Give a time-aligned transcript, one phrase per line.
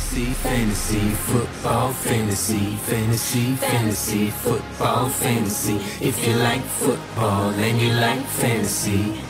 [0.00, 5.76] Fantasy, fantasy, football, fantasy, fantasy, fantasy, football, fantasy.
[6.00, 9.20] If you like football and you like fantasy,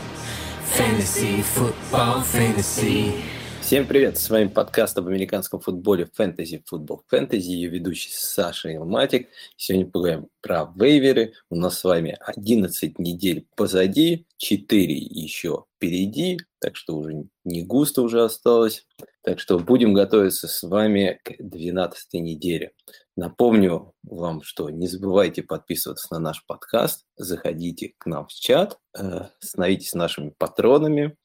[0.62, 3.12] fantasy, football, fantasy.
[3.60, 9.28] Всем привет, с вами подкаст об американском футболе Fantasy Football Fantasy, ее ведущий Саша Илматик.
[9.56, 11.34] Сегодня поговорим про вейверы.
[11.50, 18.02] У нас с вами 11 недель позади, 4 еще впереди, так что уже не густо
[18.02, 18.86] уже осталось.
[19.22, 22.72] Так что будем готовиться с вами к 12 неделе.
[23.16, 29.26] Напомню вам, что не забывайте подписываться на наш подкаст, заходите к нам в чат, э,
[29.40, 31.16] становитесь нашими патронами.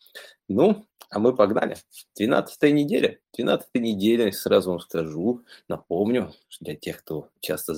[0.48, 1.78] Ну, а мы погнали.
[2.18, 3.20] 12 неделя.
[3.38, 7.74] 12 неделя, сразу вам скажу, напомню, для тех, кто часто,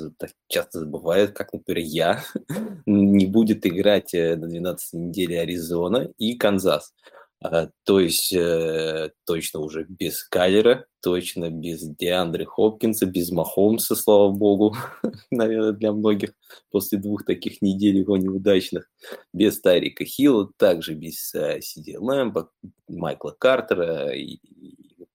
[0.47, 2.23] часто забывает, как, например, я,
[2.85, 6.93] не будет играть э, на 12 неделе Аризона и Канзас.
[7.39, 14.31] А, то есть э, точно уже без Кайлера, точно без Диандры Хопкинса, без Махомса, слава
[14.31, 14.75] богу,
[15.31, 16.33] наверное, для многих
[16.71, 18.89] после двух таких недель его неудачных,
[19.33, 22.49] без Тарика Хилла, также без э, Сиди Лэмпа,
[22.87, 24.11] Майкла Картера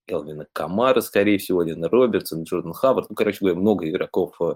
[0.07, 3.11] Элвина Камара, скорее всего, Лена Робертсон, Джордан Хаббард.
[3.11, 4.55] Ну, короче говоря, много игроков э,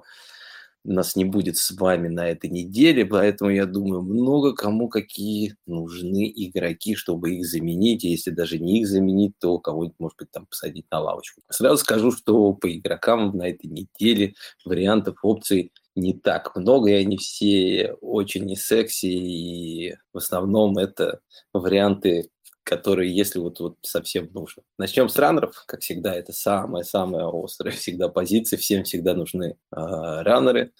[0.92, 6.32] нас не будет с вами на этой неделе, поэтому я думаю, много кому какие нужны
[6.34, 8.04] игроки, чтобы их заменить.
[8.04, 11.42] Если даже не их заменить, то кого-нибудь, может быть, там посадить на лавочку.
[11.50, 17.16] Сразу скажу, что по игрокам на этой неделе вариантов, опций не так много, и они
[17.16, 21.20] все очень не секси, и в основном это
[21.52, 22.28] варианты
[22.66, 24.64] которые, если вот, вот совсем нужно.
[24.76, 30.72] Начнем с раннеров, как всегда, это самая-самая острая всегда позиция, всем всегда нужны э, раннеры.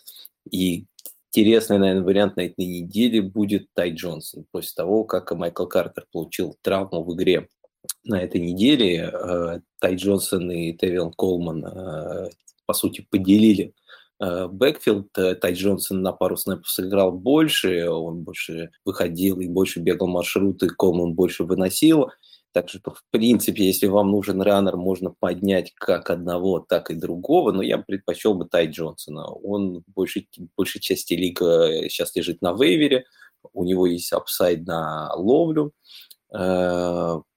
[0.51, 0.87] И
[1.33, 4.47] интересный, наверное, вариант на этой неделе будет Тай Джонсон.
[4.51, 7.49] После того, как Майкл Картер получил травму в игре
[8.03, 12.31] на этой неделе, э, Тай Джонсон и Тевилан Колман, э,
[12.67, 13.75] по сути, поделили
[14.21, 20.09] backfield э, Тай Джонсон на пару снэпов сыграл больше, он больше выходил и больше бегал
[20.09, 22.11] маршруты, Колман больше выносил.
[22.53, 27.53] Так что, в принципе, если вам нужен runner, можно поднять как одного, так и другого,
[27.53, 29.27] но я предпочел бы Тай Джонсона.
[29.27, 33.05] Он в большей, части лига сейчас лежит на вейвере,
[33.53, 36.06] у него есть upside на ловлю, Э,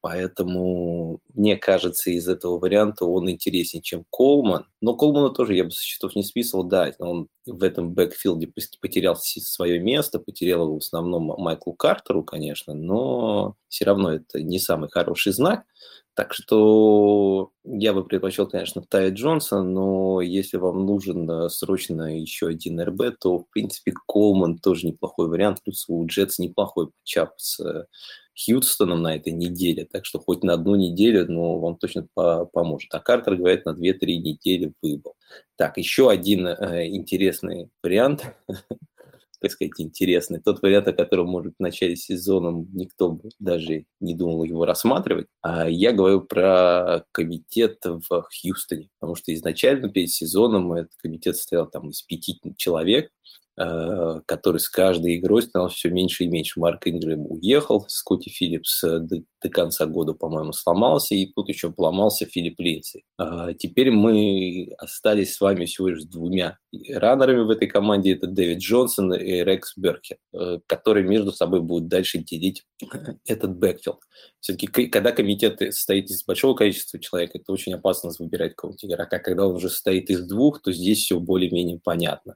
[0.02, 4.66] поэтому, мне кажется, из этого варианта он интереснее, чем Колман.
[4.82, 8.52] Но Колмана тоже я бы со счетов не списывал, да, он в этом бэкфилде
[8.82, 14.60] потерял свое место, потерял его в основном Майклу Картеру, конечно, но все равно это не
[14.60, 15.64] самый хороший знак.
[16.20, 22.48] Так что я бы предпочел, конечно, Тая Джонса, но если вам нужен э, срочно еще
[22.48, 27.62] один РБ, то, в принципе, Колман тоже неплохой вариант, плюс у Джетс неплохой чап с
[27.62, 27.86] э,
[28.36, 32.94] Хьюстоном на этой неделе, так что хоть на одну неделю, но вам точно по поможет.
[32.94, 35.14] А Картер, говорит, на 2-3 недели выбыл.
[35.56, 38.26] Так, еще один э, интересный вариант,
[39.42, 40.42] так сказать, интересный.
[40.42, 45.28] Тот вариант, о котором, может, в начале сезона никто даже не думал его рассматривать.
[45.42, 51.68] А я говорю про комитет в Хьюстоне, потому что изначально перед сезоном этот комитет состоял
[51.70, 53.10] там из пяти человек,
[53.62, 56.62] Э, который с каждой игрой становился все меньше и меньше.
[56.62, 59.00] Марк Ингрэм уехал, Скотти Филлипс э,
[59.42, 63.04] до, конца года, по-моему, сломался, и тут еще поломался Филипп Линдси.
[63.18, 66.58] А теперь мы остались с вами всего лишь с двумя
[66.90, 68.14] раннерами в этой команде.
[68.14, 72.66] Это Дэвид Джонсон и Рекс Беркхед, э, которые между собой будут дальше делить
[73.26, 74.00] этот backfield.
[74.40, 79.20] Все-таки, когда комитет состоит из большого количества человек, это очень опасно выбирать какого-нибудь игрока.
[79.20, 82.36] Когда он уже состоит из двух, то здесь все более-менее понятно.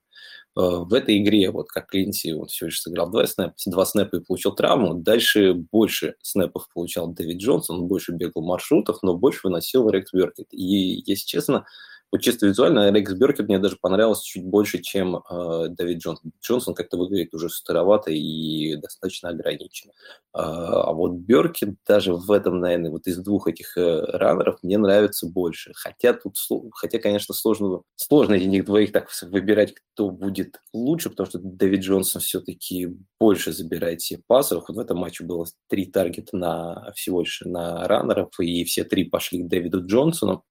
[0.55, 4.17] Э, в этой игре, вот как Линдси, он всего лишь сыграл два снэпа, два снэпа
[4.17, 4.93] и получил травму.
[4.95, 10.47] Дальше больше снэпов получал Дэвид Джонсон, он больше бегал маршрутов, но больше выносил Рекс Беркхед.
[10.51, 11.65] И, если честно,
[12.13, 16.31] вот чисто визуально Рекс Беркет мне даже понравился чуть больше, чем э, Давид Джонсон.
[16.43, 19.89] Джонсон как-то выглядит уже старовато и достаточно ограничен.
[19.89, 19.93] Э,
[20.35, 25.25] а вот Беркет даже в этом, наверное, вот из двух этих э, раннеров мне нравится
[25.27, 25.71] больше.
[25.73, 26.37] Хотя тут,
[26.75, 31.79] хотя, конечно, сложно, сложно из них двоих так выбирать, кто будет лучше, потому что Дэвид
[31.79, 34.65] Джонсон все-таки больше забирает себе пасов.
[34.67, 39.05] Вот в этом матче было три таргета на всего лишь на раннеров, и все три
[39.05, 40.43] пошли к Дэвиду Джонсону.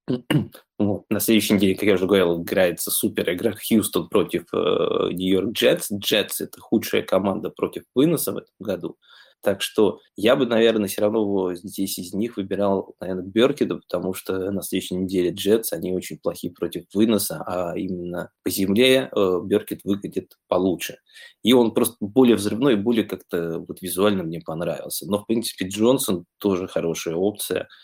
[0.79, 1.05] Вот.
[1.09, 5.91] На следующей неделе, как я уже говорил, играется супер игра Хьюстон против э, Нью-Йорк Джетс.
[5.91, 8.97] Джетс– это худшая команда против выноса в этом году.
[9.43, 14.51] Так что я бы, наверное, все равно здесь из них выбирал, наверное, Беркеда, потому что
[14.51, 19.81] на следующей неделе Джетс, они очень плохие против выноса, а именно по земле э, Беркет
[19.83, 20.97] выглядит получше.
[21.43, 25.05] И он просто более взрывной, более как-то вот визуально мне понравился.
[25.07, 27.67] Но, в принципе, Джонсон тоже хорошая опция–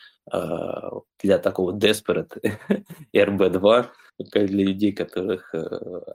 [1.21, 2.29] для такого desperate
[3.15, 3.87] RB2,
[4.33, 5.53] для людей, которых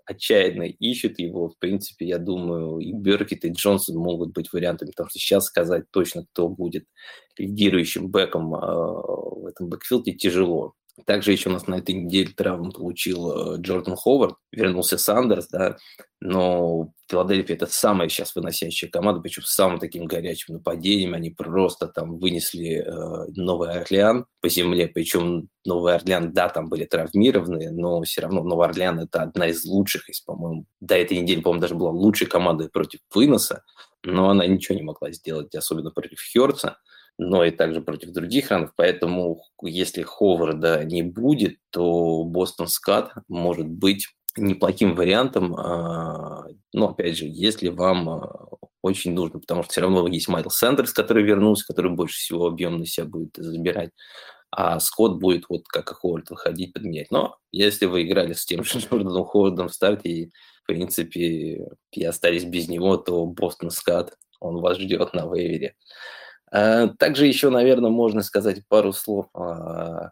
[0.04, 5.08] отчаянно ищут его, в принципе, я думаю, и Беркет, и Джонсон могут быть вариантами, потому
[5.08, 6.84] что сейчас сказать точно, кто будет
[7.38, 10.74] лидирующим бэком в этом бэкфилде, тяжело.
[11.06, 15.76] Также еще у нас на этой неделе травму получил э, Джордан Ховард, вернулся Сандерс, да,
[16.20, 21.88] но Филадельфия это самая сейчас выносящая команда, причем с самым таким горячим нападением, они просто
[21.88, 28.00] там вынесли э, Новый Орлеан по земле, причем Новый Орлеан, да, там были травмированные, но
[28.02, 31.74] все равно Новый Орлеан это одна из лучших, если, по-моему, до этой недели, по-моему, даже
[31.74, 33.64] была лучшей командой против выноса,
[34.04, 36.76] но она ничего не могла сделать, особенно против Херца
[37.18, 38.72] но и также против других ранов.
[38.76, 47.16] Поэтому если Ховарда не будет, то Бостон Скат может быть неплохим вариантом, а, но опять
[47.16, 48.48] же, если вам а,
[48.82, 52.78] очень нужно, потому что все равно есть Майкл Сандерс, который вернулся, который больше всего объем
[52.78, 53.90] на себя будет забирать,
[54.50, 57.10] а Скотт будет вот как Ховард выходить, подменять.
[57.10, 60.32] Но если вы играли с тем же Джорданом Ховардом в старте и,
[60.62, 65.76] в принципе, и остались без него, то Бостон Скат, он вас ждет на вейвере.
[66.54, 70.10] Э, также еще, наверное, можно сказать пару слов о,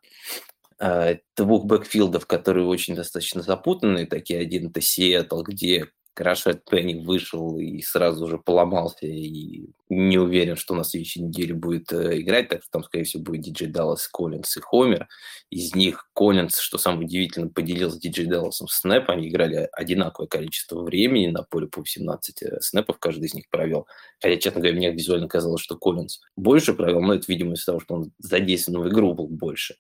[1.37, 4.07] двух бэкфилдов, которые очень достаточно запутанные.
[4.07, 10.57] Такие один это Сиэтл, где Крашет Пенни вышел и сразу же поломался, и не уверен,
[10.57, 14.09] что на следующей неделе будет э, играть, так что там, скорее всего, будет Диджей Даллас,
[14.09, 15.09] Коллинс и Хомер.
[15.51, 21.29] Из них Коллинс, что самое удивительное, поделился Диджей Далласом снэп, они играли одинаковое количество времени
[21.29, 23.87] на поле по 17 э, снэпов, каждый из них провел.
[24.21, 27.81] Хотя, честно говоря, мне визуально казалось, что Коллинс больше провел, но это, видимо, из-за того,
[27.81, 29.77] что он задействован в игру был больше.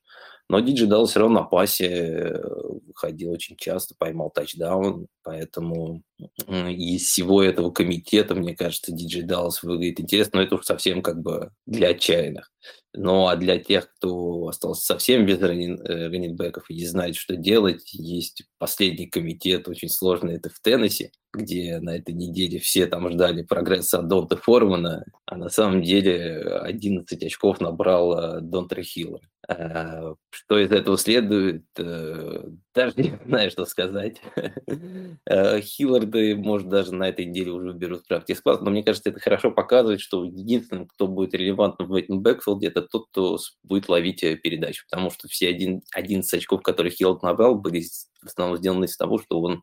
[0.49, 2.43] Но Диджи Даллас все равно на пасе э,
[2.87, 6.03] выходил очень часто, поймал тачдаун, поэтому
[6.47, 11.23] из всего этого комитета, мне кажется, Диджи Даллас выглядит интересно, но это уж совсем как
[11.23, 12.51] бы для отчаянных.
[12.93, 18.45] Ну, а для тех, кто остался совсем без раннинбеков и не знает, что делать, есть
[18.59, 24.01] последний комитет, очень сложный, это в Теннессе, где на этой неделе все там ждали прогресса
[24.01, 29.21] от Донта Формана, а на самом деле 11 очков набрал э, Донтер Хиллер.
[29.49, 32.45] Э, что из этого следует, э,
[32.75, 34.21] даже не знаю, что сказать.
[35.63, 40.01] Хилларда, может, даже на этой неделе уже берут практически но мне кажется, это хорошо показывает,
[40.01, 44.85] что единственным, кто будет релевантным в этом backfield е, это тот, кто будет ловить передачу,
[44.91, 47.83] потому что все один, 11 очков, которые Хиллард набрал, были
[48.23, 49.63] в основном сделаны из того, что он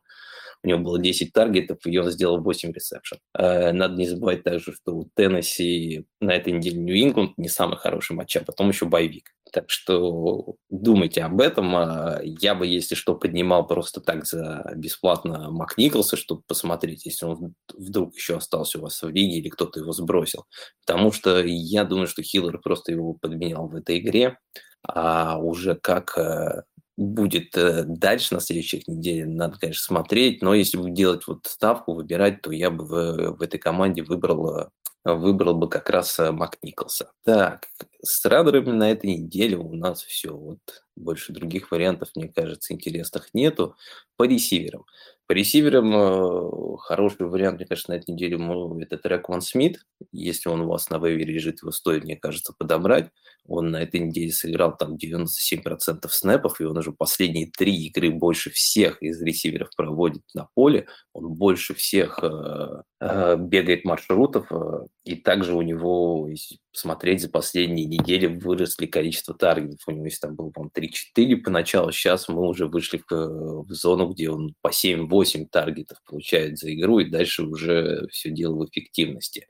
[0.62, 3.18] у него было 10 target ов, и он сделал 8 ресепшн.
[3.34, 8.14] Э, надо не забывать также, что у Теннесси на этой неделе Нью-Ингланд не самый хороший
[8.14, 9.30] матч, а потом еще bye week.
[9.52, 11.74] Так что думайте об этом.
[11.74, 17.54] А я бы, если что, поднимал просто так за бесплатно Макниколса, чтобы посмотреть, если он
[17.74, 20.44] вдруг еще остался у вас в лиге или кто-то его сбросил.
[20.86, 24.38] Потому что я думаю, что Хиллер просто его подменял в этой игре.
[24.82, 26.62] А уже как э,
[27.00, 31.94] будет э, дальше на следующих неделях, надо, конечно, смотреть, но если бы делать вот ставку,
[31.94, 34.70] выбирать, то я бы в, в этой команде выбрал,
[35.04, 37.10] выбрал бы как раз э, Мак Николса.
[37.24, 37.68] Так,
[38.02, 40.36] с раннерами на этой неделе у нас все.
[40.36, 40.58] Вот
[40.94, 43.76] больше других вариантов, мне кажется, интересных нету.
[44.16, 44.84] По ресиверам.
[45.30, 48.36] По ресиверам э, хороший вариант, мне кажется, на этой неделе
[48.82, 49.78] это трек Ван Смит.
[50.10, 53.10] Если он у вас на вейвере лежит, его стоит, мне кажется, подобрать.
[53.46, 58.50] Он на этой неделе сыграл там 97% снэпов, и он уже последние три игры больше
[58.50, 60.88] всех из ресиверов проводит на поле.
[61.12, 67.86] Он больше всех э, бегает маршрутов, э, и также у него, если смотреть за последние
[67.86, 69.80] недели, выросли количество таргетов.
[69.86, 74.08] У него есть там было, по-моему, 3-4 поначалу, сейчас мы уже вышли в, в зону,
[74.08, 79.46] где он по 7-8 таргетов получает за игру, и дальше уже все дело в эффективности.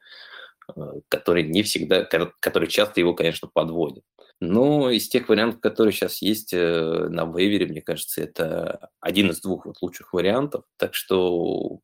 [0.76, 4.04] Э, который не всегда, который часто его, конечно, подводит.
[4.40, 9.40] Но из тех вариантов, которые сейчас есть э, на вейвере, мне кажется, это один из
[9.40, 10.64] двух вот лучших вариантов.
[10.78, 11.80] Так что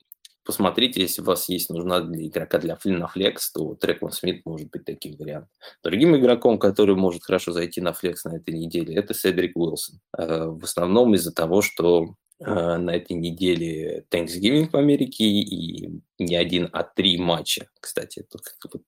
[0.46, 4.70] посмотрите, если у вас есть нужна для игрока для на флекс, то Трекман Смит может
[4.70, 5.50] быть таким вариантом.
[5.82, 10.00] Другим игроком, который может хорошо зайти на флекс на этой неделе, это Седрик Уилсон.
[10.16, 16.36] Э, в основном из-за того, что Э, на этой неделе Thanksgiving в Америке и не
[16.36, 17.68] один, а три матча.
[17.80, 18.26] Кстати,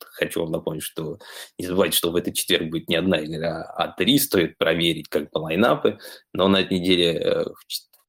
[0.01, 1.19] хочу вам напомнить, что
[1.59, 4.19] не забывайте, что в этот четверг будет не одна игра, а три.
[4.19, 5.99] Стоит проверить как бы лайнапы.
[6.35, 7.45] Но на этой неделе э,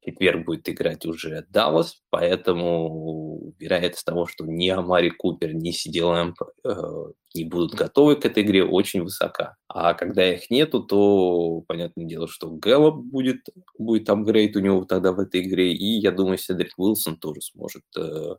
[0.04, 6.72] четверг будет играть уже Даллас, поэтому вероятность того, что ни Амари Купер, ни Лэмп э,
[7.36, 9.56] не будут готовы к этой игре, очень высока.
[9.68, 13.46] А когда их нету, то понятное дело, что Гэллоп будет,
[13.78, 17.84] будет апгрейд у него тогда в этой игре, и я думаю, Седрик Уилсон тоже сможет
[17.98, 18.36] э,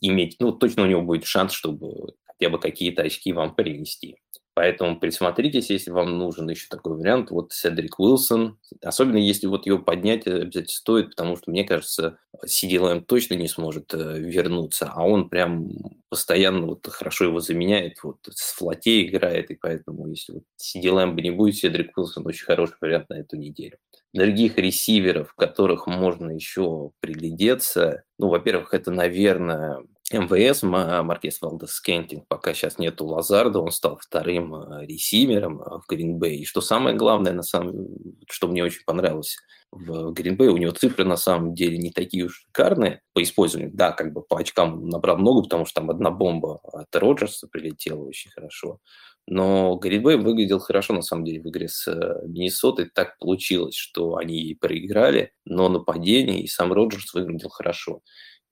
[0.00, 4.16] иметь, ну, точно у него будет шанс, чтобы хотя бы какие-то очки вам принести.
[4.54, 7.30] Поэтому присмотритесь, если вам нужен еще такой вариант.
[7.30, 8.58] Вот Седрик Уилсон.
[8.82, 13.94] Особенно если вот его поднять обязательно стоит, потому что, мне кажется, CDLM точно не сможет
[13.94, 15.70] э, вернуться, а он прям
[16.08, 21.22] постоянно вот хорошо его заменяет, вот с флоте играет, и поэтому если вот CDLM бы
[21.22, 23.78] не будет, Седрик Уилсон очень хороший вариант на эту неделю
[24.12, 28.02] других ресиверов, которых можно еще приглядеться.
[28.18, 34.54] Ну, во-первых, это, наверное, MVS, Маркес Валдес Скентлинг, пока сейчас нету Лазарда, он стал вторым
[34.54, 36.40] э, ресивером э, в Гринбей.
[36.40, 37.86] И что самое главное, на самом,
[38.28, 39.36] что мне очень понравилось
[39.70, 43.70] в Гринбей, у него цифры на самом деле не такие уж шикарные по использованию.
[43.72, 48.02] Да, как бы по очкам набрал много, потому что там одна бомба от Роджерса прилетела
[48.02, 48.80] очень хорошо.
[49.26, 52.90] Но Гринбей выглядел хорошо, на самом деле, в игре с э, Миннесотой.
[52.92, 58.02] Так получилось, что они проиграли, но нападение и сам Роджерс выглядел хорошо.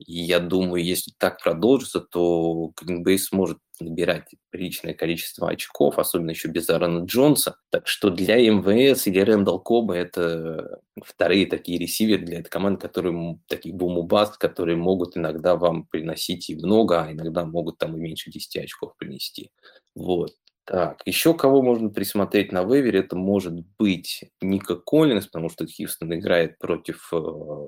[0.01, 6.69] Я думаю, если так продолжится, то Green сможет набирать приличное количество очков, особенно еще без
[6.71, 7.57] Аарона Джонса.
[7.71, 13.39] Так что для МВС или Рэндалл Коба это вторые такие ресиверы для этой команды, которые
[13.49, 18.31] такие бумубаст, которые могут иногда вам приносить и много, а иногда могут там и меньше
[18.31, 19.51] 10 очков принести.
[19.97, 20.33] Вот.
[20.71, 26.15] Так, еще кого можно присмотреть на вейвере, это может быть Ника Коллинс, потому что Хьюстон
[26.15, 27.19] играет против э,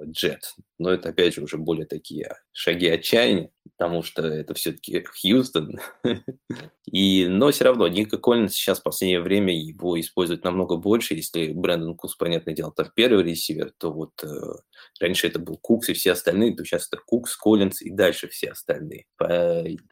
[0.04, 0.57] Джетс.
[0.78, 5.80] Но это, опять же, уже более такие шаги отчаяния, потому что это все-таки Хьюстон.
[6.92, 11.14] И, но все равно Ника Коллинс сейчас в последнее время его используют намного больше.
[11.14, 14.28] Если Брэндон Кус, понятное дело, там первый ресивер, то вот э,
[15.01, 18.51] раньше это был Кукс и все остальные, то сейчас это Кукс, Коллинс и дальше все
[18.51, 19.07] остальные.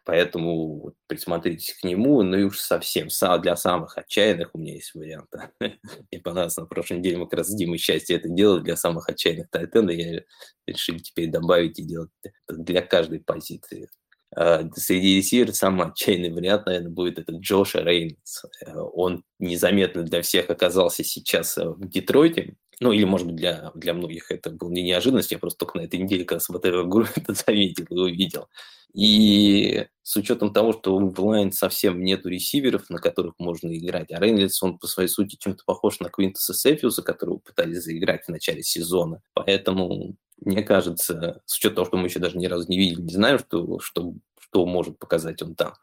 [0.04, 3.09] Поэтому присмотритесь к нему, ну и уж совсем
[3.40, 5.50] для самых отчаянных у меня есть варианты.
[5.61, 9.09] Мне понравилось, на прошлой неделе мы как раз с Димой счастье это делали для самых
[9.09, 9.92] отчаянных тайтенда.
[9.92, 10.23] Я
[10.66, 12.11] решил теперь добавить и делать
[12.49, 13.88] для каждой позиции.
[14.37, 18.45] А, среди ресиверов самый отчаянный вариант, наверное, будет это Джоша Рейнс.
[18.64, 22.54] Э, он незаметно для всех оказался сейчас э, в Детройте.
[22.80, 25.32] Ну, или, может быть, для, для многих это был не неожиданность.
[25.32, 28.49] Я просто только на этой неделе, когда смотрел игру, это заметил и увидел.
[28.94, 34.18] И с учетом того, что у Lions совсем нету ресиверов, на которых можно играть, а
[34.18, 38.62] Рейнольдс, он по своей сути чем-то похож на Квинтуса Сефиуса, которого пытались заиграть в начале
[38.62, 39.20] сезона.
[39.35, 43.12] Поэтому, мне кажется, с учетом того, что мы еще даже ни разу не видели, не
[43.12, 45.75] знаем, что, что, что может показать он там,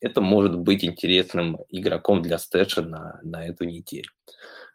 [0.00, 4.10] это может быть интересным игроком для стэша на, на эту неделю.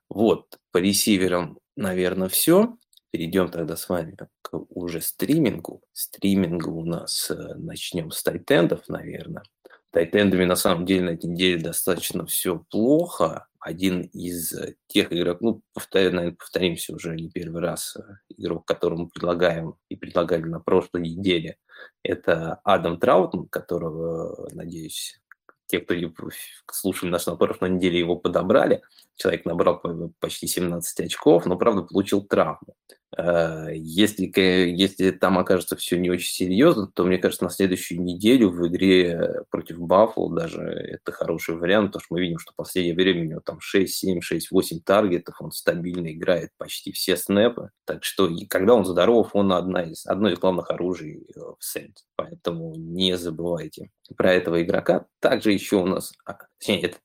[0.10, 2.78] Вот, по ресиверам, наверное, все.
[3.12, 5.82] Перейдем тогда с вами к уже стримингу.
[5.94, 9.44] Стримингу у нас э, начнем с тайтендов, наверное.
[9.92, 13.48] Тайтендами на самом деле на этой неделе достаточно все плохо.
[13.60, 18.02] Один из э, тех игроков, ну, повторю, наверное, повторимся уже не первый раз, э,
[18.38, 21.58] игрок, которого мы предлагаем и предлагали на прошлой неделе,
[22.04, 25.22] это Адам Траутман, которого, надеюсь,
[25.68, 26.30] те, кто
[26.72, 28.82] слушали нас на прошлой неделе, его подобрали.
[29.16, 29.82] Человек набрал
[30.20, 32.76] почти 17 очков, но, правда, получил травму.
[33.18, 38.50] Э, если, если там окажется все не очень серьезно, то, мне кажется, на следующую неделю
[38.50, 42.96] в игре против Баффл даже это хороший вариант, потому что мы видим, что в последнее
[42.96, 47.70] время у него там 6, 7, 6, 8 таргетов, он стабильно играет почти все снэпы.
[47.86, 51.64] Так что, и когда он здоров, он одна из, одно из главных оружий э, в
[51.64, 52.04] Сент.
[52.16, 55.06] Поэтому не забывайте про этого игрока.
[55.20, 56.98] Также еще у нас, а, точнее, это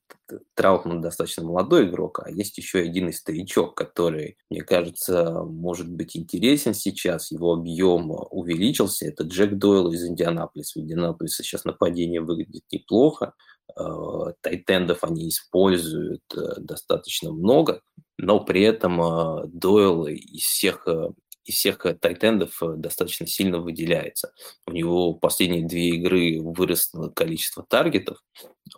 [0.55, 6.75] Траутман достаточно молодой игрок, а есть еще один старичок, который, мне кажется, может быть интересен
[6.75, 7.31] сейчас.
[7.31, 9.07] Его объем увеличился.
[9.07, 10.79] Это Джек Дойл из Индианаполиса.
[10.79, 13.35] В Индианаполисе сейчас нападение выглядит неплохо.
[13.79, 17.83] Э, тайтендов они используют э, достаточно много,
[18.19, 20.87] но при этом э, Дойл из всех
[21.45, 24.33] из всех тайтендов достаточно сильно выделяется.
[24.67, 28.19] У него последние две игры выросло количество target ов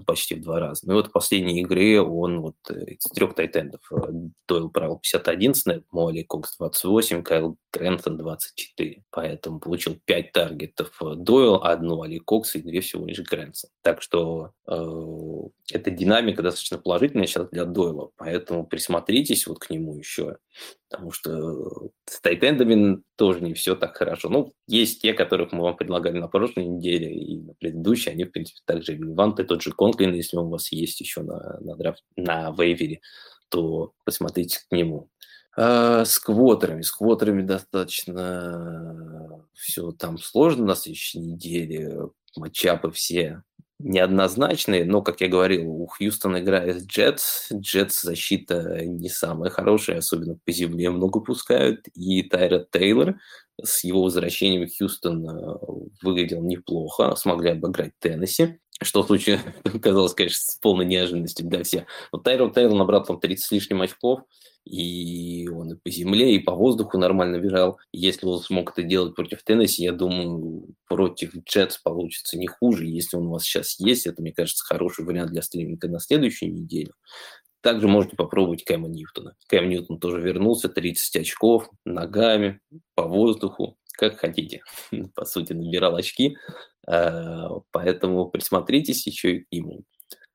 [0.06, 0.86] почти в два раза.
[0.86, 3.96] Ну и вот в последней игре он вот э, из трех tight end ов э,
[4.48, 9.02] Дойл провел 51 snap, Мо Али-Кокс 28, Кайлен Грэнсон 24.
[9.10, 13.70] Поэтому получил 5 target ов Дойл, одну Али-Кокс и две всего лишь Грэнсон.
[13.82, 18.10] Так что э, эта динамика достаточно положительная сейчас для Дойла.
[18.16, 20.38] Поэтому присмотритесь вот к нему еще.
[20.90, 24.28] Потому что с тайтендами тоже не все так хорошо.
[24.28, 28.10] Ну, есть те, которых мы вам предлагали на прошлой неделе и на предыдущей.
[28.10, 29.44] Они, в принципе, также релевантны.
[29.44, 33.00] Тот же Конклин, если он у вас есть еще на, на, драфт, на вейвере,
[33.48, 35.10] то посмотрите к нему.
[35.56, 36.82] А, с квотерами.
[36.82, 42.10] С квотерами достаточно все там сложно на следующей неделе.
[42.36, 43.42] Матчапы все
[43.80, 47.50] неоднозначные, но, как я говорил, у Хьюстона играет Джетс.
[47.52, 51.88] Джетс защита не самая хорошая, особенно по земле много пускают.
[51.94, 53.16] И Тайра Тейлор
[53.60, 55.58] с его возвращением Хьюстон
[56.02, 58.60] выглядел неплохо, смогли обыграть Теннесси.
[58.80, 59.40] Что случае
[59.82, 61.84] казалось, конечно, с полной неожиданностью для всех.
[62.12, 64.20] Но Тайрон Тейлор набрал там 30 с лишним очков,
[64.64, 67.78] и он и по земле, и по воздуху нормально бежал.
[67.92, 72.86] Если он смог это делать против Теннесси, я думаю, против Джетс получится не хуже.
[72.86, 76.52] Если он у вас сейчас есть, это, мне кажется, хороший вариант для стриминга на следующую
[76.52, 76.94] неделю.
[77.60, 79.34] Также можете попробовать Кэма Ньютона.
[79.48, 82.60] Кэм Ньютон тоже вернулся, 30 очков, ногами,
[82.94, 84.62] по воздуху, как хотите.
[85.14, 86.36] По сути, набирал очки,
[86.88, 89.84] э, поэтому присмотритесь еще и к нему.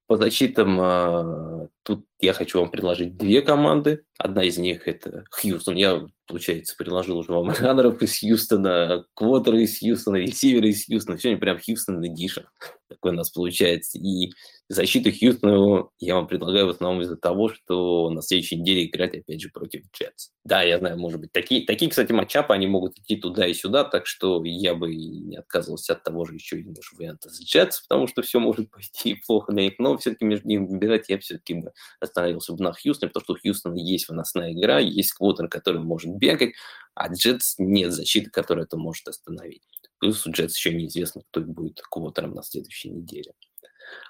[0.07, 4.05] По защитам э, тут я хочу вам предложить две команды.
[4.17, 5.75] Одна из них это Хьюстон.
[5.75, 11.19] Я, получается, предложил уже вам раннеров из Хьюстона, квотеры из Хьюстона, ресиверы из Хьюстона.
[11.19, 12.43] Сегодня прям Хьюстон Эдишн.
[12.86, 13.97] Такой у нас получается.
[13.97, 14.31] И
[14.69, 19.41] защиту Хьюстона я вам предлагаю в основном из-за того, что на следующей неделе играть опять
[19.41, 20.29] же против Джетс.
[20.43, 23.83] Да, я знаю, может быть, такие, такие кстати, матчапы, они могут идти туда и сюда,
[23.83, 26.65] так что я бы не отказывался от того же еще и
[26.97, 30.65] варианта с Джетс, потому что все может пойти плохо на них, но все-таки между ними
[30.65, 34.79] выбирать я все-таки бы остановился бы на Хьюстоне, потому что у Хьюстона есть выносная игра,
[34.79, 36.53] есть квотер, который может бегать,
[36.93, 39.61] а Джетс нет защиты, которая это может остановить.
[39.99, 43.33] Плюс у Джетс еще неизвестно, кто будет квотером на следующей неделе.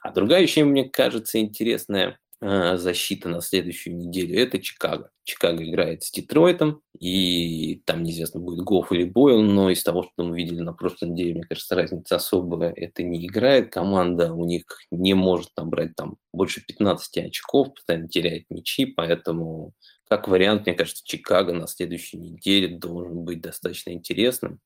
[0.02, 5.12] А другая еще, мне кажется, интересная э, защита на следующую неделю– это Чикаго.
[5.24, 10.24] Чикаго играет с Детройтом, и там неизвестно, будет Гофф или Бойл, но из того, что
[10.24, 13.72] мы видели на прошлой неделе, мне кажется, разница особая это не играет.
[13.72, 19.74] Команда у них не может набрать там больше 15 очков, постоянно теряет мячи, поэтому
[20.10, 24.60] как вариант, мне кажется, Чикаго на следующей неделе должен быть достаточно интересным.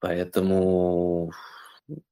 [0.00, 1.32] Поэтому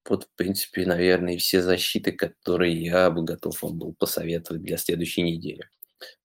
[0.09, 5.23] вот, в принципе, наверное, все защиты, которые я бы готов вам был посоветовать для следующей
[5.23, 5.69] недели.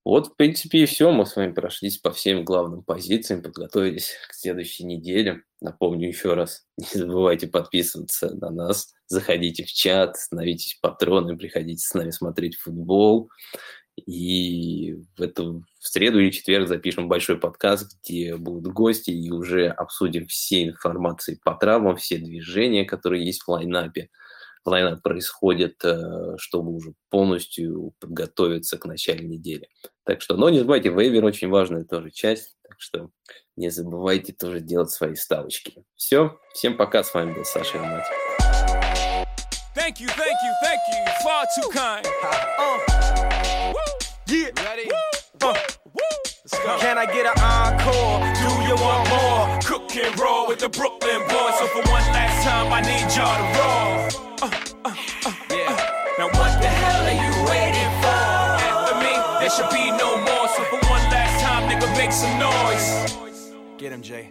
[0.04, 1.10] Вот, в принципе, и все.
[1.12, 5.42] Мы с вами прошлись по всем главным позициям, подготовились к следующей неделе.
[5.60, 11.94] Напомню еще раз, не забывайте подписываться на нас, заходите в чат, становитесь патронами, приходите с
[11.94, 13.30] нами смотреть футбол.
[14.06, 19.68] И в эту в среду или четверг запишем большой подкаст, где будут гости, и уже
[19.68, 24.08] обсудим все информации по травмам, все движения, которые есть в лайнапе.
[24.64, 29.68] Лайнап происходит, э, чтобы уже полностью подготовиться к началу недели.
[30.04, 33.10] Так что, но не забывайте, вейвер очень важная тоже часть, так что
[33.56, 35.84] не забывайте тоже делать свои ставочки.
[35.96, 38.12] Все, всем пока, с вами был Саша Илмати.
[39.74, 41.04] Thank you, thank you, thank you.
[41.24, 42.06] Far too kind.
[42.58, 42.91] Uh.
[46.62, 48.22] Can I get an encore?
[48.38, 49.58] Do you want more?
[49.66, 51.58] Cook and roll with the Brooklyn boys.
[51.58, 54.22] So for one last time, I need y'all to roll.
[54.42, 54.50] Uh,
[54.84, 54.94] uh,
[55.26, 55.90] uh, yeah.
[56.18, 58.22] Now what the hell are you waiting for?
[58.62, 60.48] After me, there should be no more.
[60.54, 63.52] So for one last time, nigga, make some noise.
[63.76, 64.30] Get him, Jay.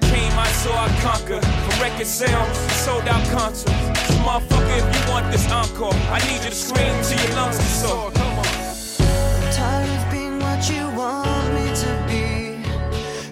[0.01, 1.43] came, I saw, I conquered.
[1.45, 3.71] From record sales, sold out concerts.
[4.07, 7.59] So motherfucker, if you want this encore, I need you to scream till your lungs
[7.59, 8.11] are sore.
[8.11, 8.45] Come on.
[8.45, 12.63] I'm tired of being what you want me to be.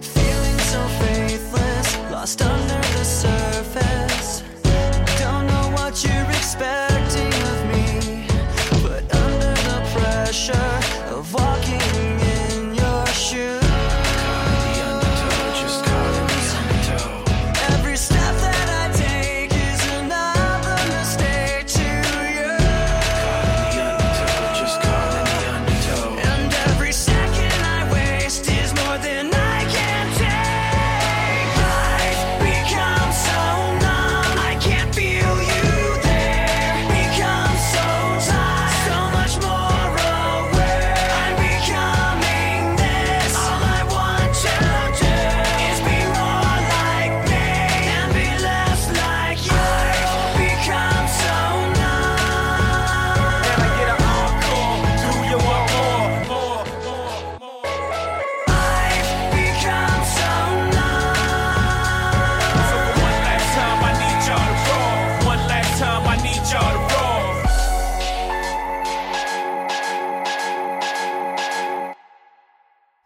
[0.02, 4.44] Feeling so faithless, lost under the surface.
[5.20, 6.89] Don't know what you're expecting.